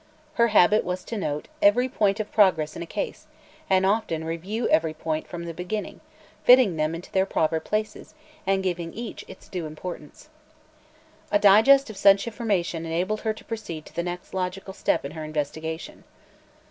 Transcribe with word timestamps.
Her 0.33 0.47
habit 0.47 0.83
was 0.83 1.03
to 1.03 1.15
note 1.15 1.47
every 1.61 1.87
point 1.87 2.19
of 2.19 2.31
progress 2.31 2.75
in 2.75 2.81
a 2.81 2.87
case 2.87 3.27
and 3.69 3.85
often 3.85 4.23
review 4.25 4.67
every 4.69 4.95
point 4.95 5.27
from 5.27 5.45
the 5.45 5.53
beginning, 5.53 6.01
fitting 6.43 6.75
them 6.75 6.95
into 6.95 7.11
their 7.11 7.27
proper 7.27 7.59
places 7.59 8.15
and 8.47 8.63
giving 8.63 8.91
each 8.95 9.23
its 9.27 9.47
due 9.47 9.67
importance. 9.67 10.29
A 11.31 11.37
digest 11.37 11.91
of 11.91 11.97
such 11.97 12.25
information 12.25 12.83
enabled 12.83 13.21
her 13.21 13.33
to 13.33 13.45
proceed 13.45 13.85
to 13.85 13.95
the 13.95 14.01
next 14.01 14.33
logical 14.33 14.73
step 14.73 15.05
in 15.05 15.11
her 15.11 15.23
investigation. 15.23 16.03